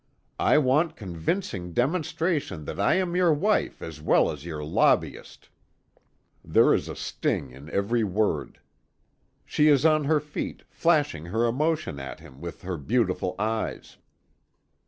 I 0.39 0.57
want 0.57 0.95
convincing 0.95 1.73
demonstration 1.73 2.65
that 2.65 2.79
I 2.79 2.95
am 2.95 3.15
your 3.15 3.31
wife 3.31 3.83
as 3.83 4.01
well 4.01 4.31
as 4.31 4.45
your 4.45 4.63
lobbyist." 4.63 5.47
There 6.43 6.73
is 6.73 6.89
a 6.89 6.95
sting 6.95 7.51
in 7.51 7.69
every 7.69 8.03
word. 8.03 8.59
She 9.45 9.67
is 9.67 9.85
on 9.85 10.05
her 10.05 10.19
feet, 10.19 10.63
flashing 10.69 11.25
her 11.27 11.45
emotion 11.45 11.99
at 11.99 12.19
him 12.19 12.41
with 12.41 12.63
her 12.63 12.77
beautiful 12.77 13.35
eyes. 13.37 13.97